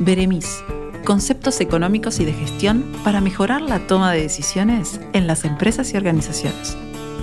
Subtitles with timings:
[0.00, 0.62] Beremis,
[1.04, 5.96] conceptos económicos y de gestión para mejorar la toma de decisiones en las empresas y
[5.96, 6.76] organizaciones.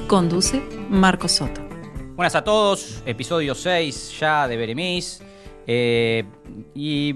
[0.08, 1.62] Conduce Marco Soto.
[2.18, 5.22] Buenas a todos, episodio 6 ya de Beremis.
[5.66, 6.26] Eh,
[6.74, 7.16] y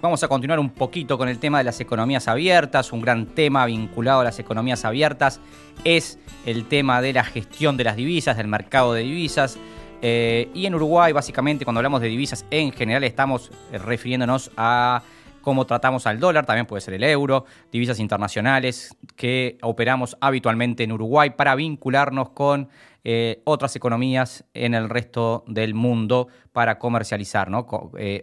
[0.00, 2.90] vamos a continuar un poquito con el tema de las economías abiertas.
[2.90, 5.38] Un gran tema vinculado a las economías abiertas
[5.84, 9.58] es el tema de la gestión de las divisas, del mercado de divisas.
[10.06, 15.02] Eh, y en Uruguay, básicamente, cuando hablamos de divisas en general, estamos eh, refiriéndonos a
[15.40, 20.92] cómo tratamos al dólar, también puede ser el euro, divisas internacionales que operamos habitualmente en
[20.92, 22.68] Uruguay para vincularnos con
[23.02, 27.66] eh, otras economías en el resto del mundo para comercializar, ¿no?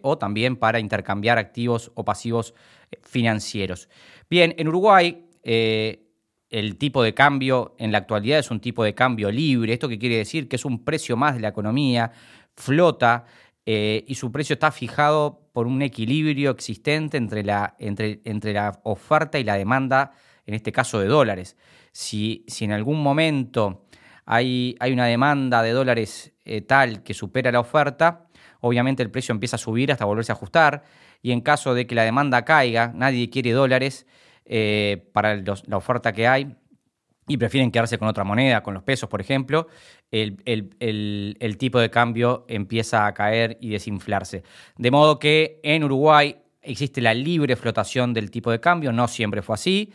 [0.04, 2.54] o también para intercambiar activos o pasivos
[3.02, 3.90] financieros.
[4.30, 5.26] Bien, en Uruguay
[6.52, 9.74] el tipo de cambio en la actualidad es un tipo de cambio libre.
[9.74, 10.50] ¿Esto qué quiere decir?
[10.50, 12.12] Que es un precio más de la economía,
[12.56, 13.26] flota
[13.66, 19.56] eh, y su precio está fijado por un equilibrio existente entre la, oferta y la
[19.56, 20.12] demanda,
[20.46, 21.56] en este caso de dólares.
[21.94, 23.86] Si, en algún momento
[24.26, 28.28] hay, hay, una demanda de dólares eh, tal que supera la oferta,
[28.60, 30.84] obviamente el precio empieza a subir hasta volverse a ajustar.
[31.22, 34.08] Y en caso de que la demanda caiga, nadie quiere dólares,
[34.54, 36.54] eh, para la oferta que hay
[37.26, 39.68] y prefieren quedarse con otra moneda, con los pesos, por ejemplo,
[40.12, 44.44] el, tipo de cambio empieza a caer y desinflarse.
[44.76, 49.42] De modo que en Uruguay existe la libre flotación del tipo de cambio, no siempre
[49.42, 49.94] fue así.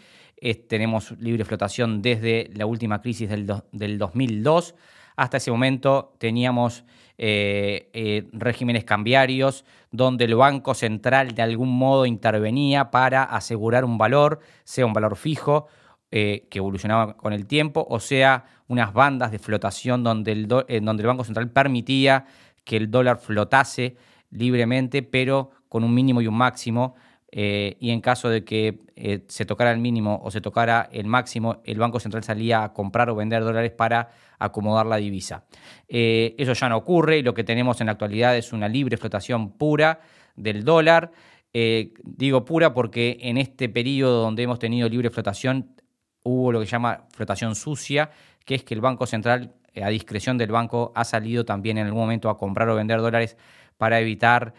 [0.69, 4.75] tenemos libre flotación desde la última crisis del, del 2002.
[5.17, 6.85] Hasta ese momento teníamos
[7.19, 13.97] eh, eh, regímenes cambiarios donde el Banco Central de algún modo intervenía para asegurar un
[13.97, 15.67] valor, sea un valor fijo
[16.11, 21.03] eh, que evolucionaba con el tiempo, o sea unas bandas de flotación donde el, donde
[21.03, 22.27] el Banco Central permitía
[22.65, 23.97] que el dólar flotase
[24.31, 26.97] libremente, pero con un mínimo y un máximo
[27.33, 31.07] eh, y en caso de que eh, se tocara el mínimo o se tocara el
[31.07, 35.45] máximo, el Banco Central salía a comprar o vender dólares para acomodar la divisa.
[35.89, 38.97] Eh, eso ya no ocurre y lo que tenemos en la actualidad es una libre
[38.97, 40.01] flotación pura
[40.37, 41.11] del dólar.
[41.53, 45.75] digo pura porque en este periodo donde hemos tenido libre flotación
[46.23, 48.11] hubo lo que se llama flotación sucia,
[48.45, 52.03] que es que el Banco Central, a discreción del banco, ha salido también en algún
[52.03, 53.37] momento a comprar o vender dólares
[53.79, 54.55] para evitar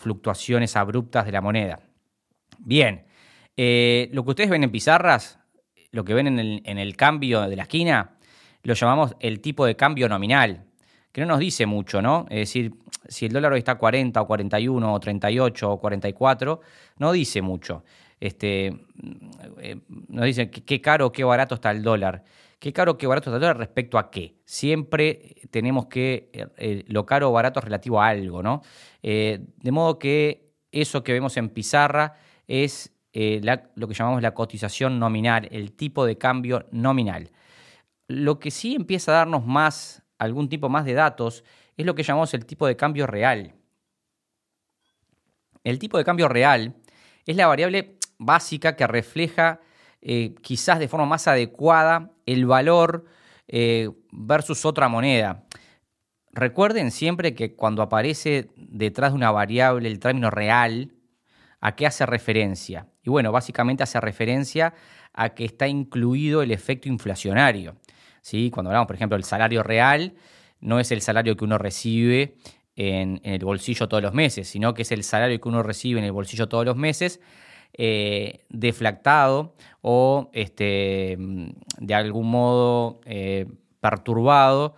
[0.00, 1.80] fluctuaciones abruptas de la moneda.
[2.58, 3.04] Bien,
[3.56, 5.38] eh, lo que ustedes ven en pizarras,
[5.92, 8.16] lo que ven en el, cambio de la esquina,
[8.62, 10.64] lo llamamos el tipo de cambio nominal,
[11.12, 12.26] que no nos dice mucho, ¿no?
[12.30, 12.72] Es decir,
[13.08, 16.60] si el dólar hoy está a 40 o 41 o 38 o 44,
[16.98, 17.84] no dice mucho.
[18.20, 18.66] Este,
[19.60, 19.76] eh,
[20.08, 22.24] nos dice qué caro o qué barato está el dólar.
[22.60, 24.36] ¿Qué caro qué barato está respecto a qué?
[24.44, 28.60] Siempre tenemos que, eh, lo caro o barato es relativo a algo, ¿no?
[29.02, 33.40] Eh, de modo que eso que vemos en pizarra es eh,
[33.76, 37.30] lo que llamamos la cotización nominal, el tipo de cambio nominal.
[38.08, 41.44] Lo que sí empieza a darnos más, algún tipo más de datos,
[41.78, 43.54] es lo que llamamos el tipo de cambio real.
[45.64, 46.74] El tipo de cambio real
[47.24, 49.60] es la variable básica que refleja
[50.02, 53.04] eh, quizás de forma más adecuada el valor
[54.12, 55.44] versus otra moneda.
[56.32, 60.92] Recuerden siempre que cuando aparece detrás de una variable el término real,
[61.60, 62.86] ¿a qué hace referencia?
[63.02, 64.72] Y bueno, básicamente hace referencia
[65.12, 67.76] a que está incluido el efecto inflacionario.
[68.22, 68.50] ¿sí?
[68.50, 70.14] Cuando hablamos, por ejemplo, del salario real,
[70.60, 72.36] no es el salario que uno recibe
[72.76, 76.04] en, el bolsillo todos los meses, sino que es el salario que uno recibe en
[76.04, 77.20] el bolsillo todos los meses,
[77.72, 81.16] eh, deflactado o este,
[81.78, 83.46] de algún modo eh,
[83.80, 84.74] perturbado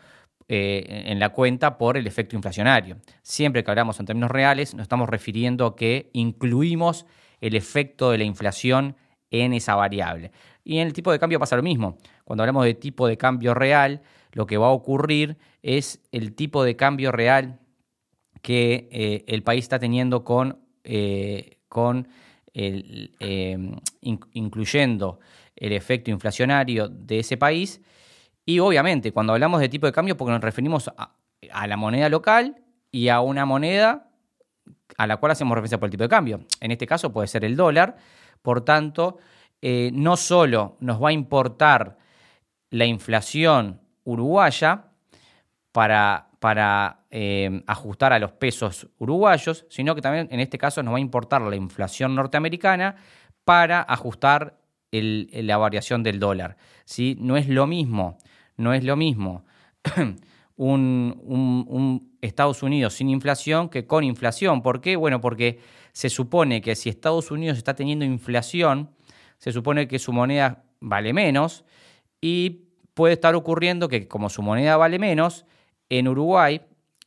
[0.48, 2.98] eh, en la cuenta por el efecto inflacionario.
[3.22, 7.06] Siempre que hablamos en términos reales, nos estamos refiriendo a que incluimos
[7.40, 8.96] el efecto de la inflación
[9.30, 10.30] en esa variable.
[10.62, 11.96] Y en el tipo de cambio pasa lo mismo.
[12.24, 16.62] Cuando hablamos de tipo de cambio real, lo que va a ocurrir es el tipo
[16.62, 17.58] de cambio real
[18.42, 22.08] que el país está teniendo con, eh, con
[24.32, 25.20] incluyendo
[25.56, 27.80] el efecto inflacionario de ese país
[28.44, 31.14] y obviamente, cuando hablamos de tipo de cambio, porque nos referimos a,
[31.66, 32.56] la moneda local
[32.90, 34.08] y a una moneda
[34.96, 36.40] a la cual hacemos referencia por el tipo de cambio.
[36.60, 37.96] En este caso puede ser el dólar.
[38.42, 39.18] Por tanto,
[39.60, 41.98] eh, no solo nos va a importar
[42.70, 44.86] la inflación uruguaya
[45.70, 50.92] para, para eh, ajustar a los pesos uruguayos, sino que también en este caso nos
[50.92, 52.96] va a importar la inflación norteamericana
[53.44, 54.58] para ajustar
[54.90, 56.56] la variación del dólar.
[56.84, 57.16] ¿sí?
[57.18, 58.18] No es lo mismo
[58.56, 59.44] no es lo mismo
[60.56, 64.62] un, Estados Unidos sin inflación que con inflación.
[64.62, 64.96] ¿Por qué?
[64.96, 65.58] Bueno, porque
[65.92, 68.90] se supone que si Estados Unidos está teniendo inflación,
[69.38, 71.64] se supone que su moneda vale menos
[72.20, 75.44] y puede estar ocurriendo que como su moneda vale menos,
[75.98, 76.60] en Uruguay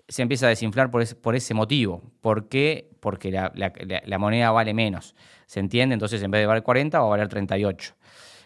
[0.08, 2.04] se empieza a desinflar por, ese, motivo.
[2.22, 2.92] ¿Por qué?
[3.00, 5.16] Porque la, moneda vale menos.
[5.48, 5.94] ¿Se entiende?
[5.94, 7.96] Entonces en vez de valer 40 va a valer 38.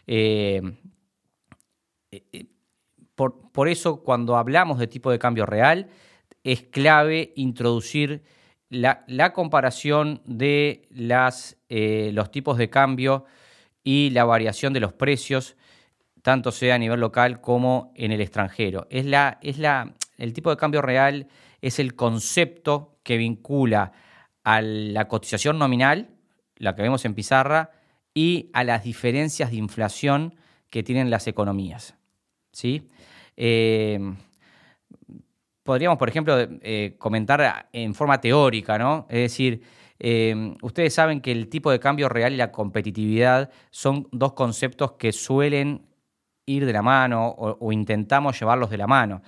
[0.08, 0.62] Eh,
[2.12, 2.46] eh, eh,
[3.16, 5.90] por, por, eso cuando hablamos de tipo de cambio real
[6.46, 8.24] es clave introducir
[8.70, 13.26] la, comparación de las, los tipos de cambio
[13.84, 15.58] y la variación de los precios,
[16.22, 18.88] tanto sea a nivel local como en el extranjero.
[18.90, 21.28] Es la, es la, el tipo de cambio real
[21.62, 23.92] es el concepto que vincula
[24.44, 26.10] a la cotización nominal,
[26.56, 27.72] la que vemos en pizarra,
[28.14, 30.36] y a las diferencias de inflación
[30.70, 31.96] que tienen las economías.
[32.52, 32.90] ¿sí?
[33.38, 34.00] Eh,
[35.64, 39.06] podríamos, por ejemplo, eh, comentar en forma teórica, ¿no?
[39.10, 39.62] Es decir,
[40.00, 44.94] eh, ustedes saben que el tipo de cambio real y la competitividad son dos conceptos
[44.94, 45.86] que suelen
[46.46, 49.22] ir de la mano o intentamos llevarlos de la mano.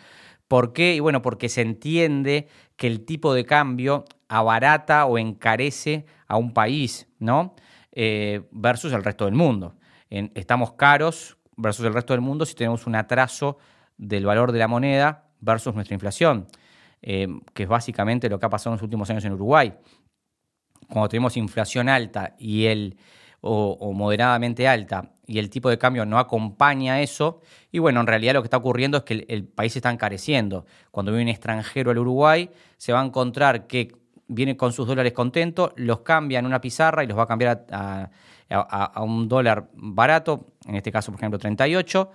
[0.51, 0.95] ¿Por qué?
[0.95, 6.53] Y bueno, porque se entiende que el tipo de cambio abarata o encarece a un
[6.53, 7.56] país, ¿no?
[7.94, 9.77] Eh, versus el resto del mundo.
[10.09, 13.59] estamos caros versus el resto del mundo si tenemos un atraso
[13.95, 16.48] del valor de la moneda versus nuestra inflación,
[17.01, 19.74] eh, que es básicamente lo que ha pasado en los últimos años en Uruguay.
[20.89, 22.98] Cuando tenemos inflación alta y el,
[23.39, 27.39] o moderadamente alta y el tipo de cambio no acompaña eso.
[27.72, 30.66] Y bueno, en realidad lo que está ocurriendo es que el, país está encareciendo.
[30.92, 33.95] Cuando viene un extranjero al Uruguay, se va a encontrar que
[34.28, 37.66] viene con sus dólares contentos, los cambia en una pizarra y los va a cambiar
[37.72, 38.10] a,
[39.01, 42.12] un dólar barato, en este caso, por ejemplo, 38.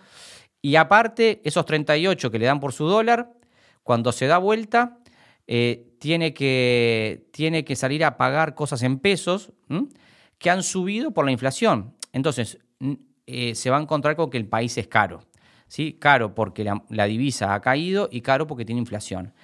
[0.60, 3.32] Y aparte, esos 38 que le dan por su dólar,
[3.82, 4.98] cuando se da vuelta,
[5.46, 9.54] eh, tiene, que, tiene que salir a pagar cosas en pesos
[10.36, 11.94] que han subido por la inflación.
[12.12, 12.58] Entonces,
[13.26, 15.22] eh, se va a encontrar con que el país es caro.
[15.68, 15.94] ¿sí?
[15.94, 19.34] Caro porque la, divisa ha caído y caro porque tiene inflación.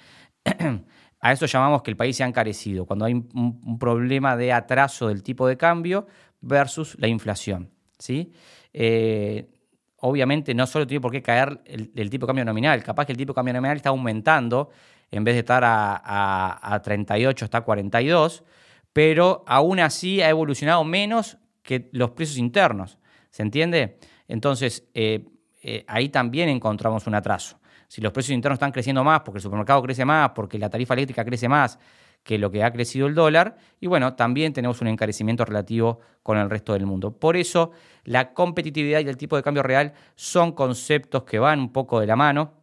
[1.19, 5.07] a eso llamamos que el país se ha encarecido, cuando hay un, problema de atraso
[5.07, 6.07] del tipo de cambio
[6.41, 7.71] versus la inflación.
[7.97, 8.31] ¿sí?
[8.73, 9.49] Eh,
[9.97, 13.17] obviamente no solo tiene por qué caer el, tipo de cambio nominal, capaz que el
[13.17, 14.69] tipo de cambio nominal está aumentando,
[15.11, 18.43] en vez de estar a, a 38 está a 42,
[18.91, 22.97] pero aún así ha evolucionado menos que los precios internos.
[23.33, 23.97] ¿Se entiende?
[24.27, 25.25] Entonces, eh,
[25.63, 27.59] eh, ahí también encontramos un atraso.
[27.87, 30.93] Si los precios internos están creciendo más, porque el supermercado crece más, porque la tarifa
[30.93, 31.79] eléctrica crece más
[32.21, 36.37] que lo que ha crecido el dólar, y bueno, también tenemos un encarecimiento relativo con
[36.37, 37.17] el resto del mundo.
[37.17, 37.71] Por eso,
[38.03, 42.05] la competitividad y el tipo de cambio real son conceptos que van un poco de
[42.05, 42.53] la mano,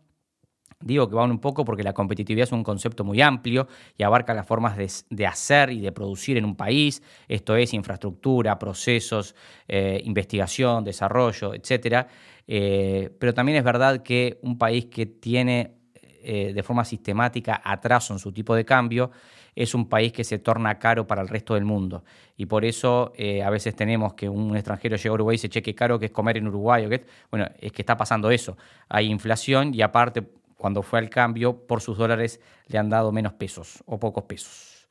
[0.83, 3.69] Digo que van un poco porque la competitividad es un concepto muy amplio
[3.99, 8.59] y abarca las formas de, hacer y de producir en un país, esto es infraestructura,
[8.59, 9.35] procesos,
[9.69, 12.07] eh, investigación, desarrollo, etc.
[12.47, 15.75] Eh, pero también es verdad que un país que tiene
[16.23, 19.11] eh, de forma sistemática atraso en su tipo de cambio
[19.55, 22.05] es un país que se torna caro para el resto del mundo.
[22.39, 23.13] Y por eso
[23.45, 26.07] a veces tenemos que un extranjero llega a Uruguay y dice, che, qué caro que
[26.07, 26.89] es comer en Uruguay.
[27.31, 28.57] Bueno, es que está pasando eso.
[28.89, 33.33] Hay inflación y aparte cuando fue al cambio por sus dólares le han dado menos
[33.33, 34.89] pesos o pocos pesos.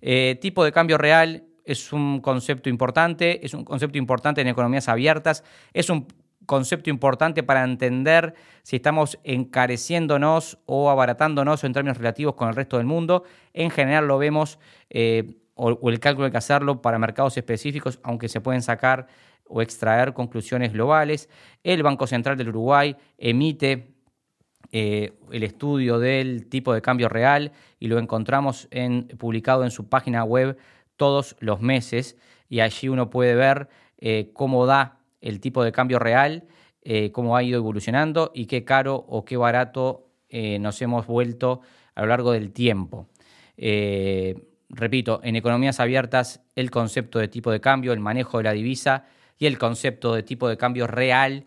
[0.00, 4.88] Eh, tipo de cambio real es un concepto importante, es un concepto importante en economías
[4.88, 6.06] abiertas, es un
[6.46, 12.76] concepto importante para entender si estamos encareciéndonos o abaratándonos en términos relativos con el resto
[12.76, 13.24] del mundo.
[13.54, 17.98] En general lo vemos, eh, o, o, el cálculo hay que hacerlo para mercados específicos,
[18.04, 19.08] aunque se pueden sacar
[19.48, 21.28] o extraer conclusiones globales.
[21.64, 23.97] El Banco Central del Uruguay emite
[24.70, 29.88] eh, el estudio del tipo de cambio real y lo encontramos en, publicado en su
[29.88, 30.58] página web
[30.96, 32.18] todos los meses
[32.50, 36.44] y allí uno puede ver eh, cómo da el tipo de cambio real,
[36.82, 41.62] eh, cómo ha ido evolucionando y qué caro o qué barato nos hemos vuelto
[41.94, 43.08] a lo largo del tiempo.
[44.68, 49.06] repito, en economías abiertas el concepto de tipo de cambio, el manejo de la divisa
[49.38, 51.46] y el concepto de tipo de cambio real,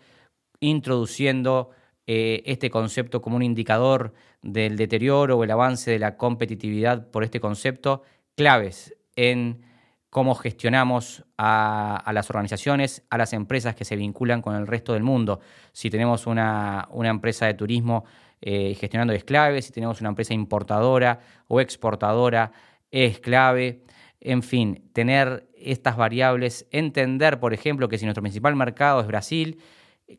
[0.59, 1.69] introduciendo
[2.07, 7.23] eh, este concepto como un indicador del deterioro o el avance de la competitividad por
[7.23, 8.03] este concepto,
[8.35, 9.61] claves en
[10.09, 15.03] cómo gestionamos a, las organizaciones, a las empresas que se vinculan con el resto del
[15.03, 15.39] mundo.
[15.71, 18.03] Si tenemos una, empresa de turismo
[18.41, 22.51] eh, gestionando es clave, si tenemos una empresa importadora o exportadora
[22.91, 23.83] es clave.
[24.19, 29.59] En fin, tener estas variables, entender, por ejemplo, que si nuestro principal mercado es Brasil,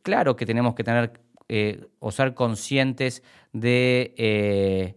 [0.02, 3.22] claro que tenemos que tener eh, o ser conscientes
[3.52, 4.96] de, eh,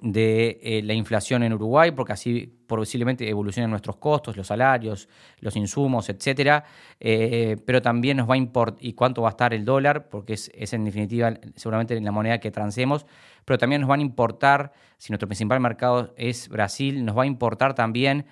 [0.00, 5.08] de eh, la inflación en Uruguay, porque así posiblemente evolucionan nuestros costos, los salarios,
[5.40, 6.64] los insumos, etcétera.
[6.98, 10.32] Eh, pero también nos va a importar, y cuánto va a estar el dólar, porque
[10.34, 13.06] es, en definitiva seguramente la moneda que transemos,
[13.44, 17.26] pero también nos van a importar, si nuestro principal mercado es Brasil, nos va a
[17.26, 18.26] importar también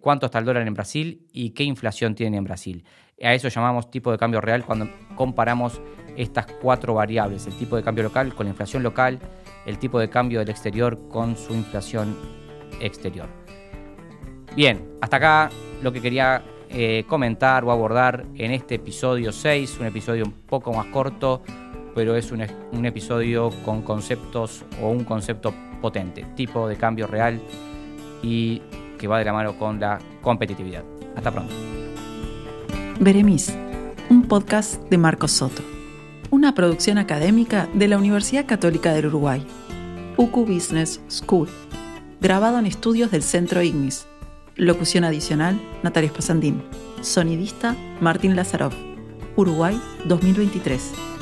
[0.00, 2.84] cuánto está el dólar en Brasil y qué inflación tiene en Brasil.
[3.22, 5.80] A eso llamamos tipo de cambio real cuando comparamos
[6.16, 9.18] estas cuatro variables, el tipo de cambio local con la inflación local,
[9.66, 12.16] el tipo de cambio del exterior con su inflación
[12.80, 13.28] exterior.
[14.54, 15.50] Bien, hasta acá
[15.82, 20.72] lo que quería eh, comentar o abordar en este episodio 6, un episodio un poco
[20.72, 21.42] más corto,
[21.94, 27.40] pero es un, un episodio con conceptos o un concepto potente, tipo de cambio real
[28.22, 28.62] y
[28.98, 30.84] que va de la mano con la competitividad.
[31.16, 31.73] Hasta pronto.
[33.00, 33.52] Beremis,
[34.10, 35.74] un podcast de Marcos Soto
[36.34, 39.46] una producción académica de la Universidad Católica del Uruguay,
[40.16, 41.48] UCU Business School,
[42.20, 44.08] grabado en estudios del Centro Ignis.
[44.56, 46.60] Locución adicional, Natalia Spasandín.
[47.02, 48.72] Sonidista, Martín Lazarov.
[49.36, 51.13] Uruguay 2023.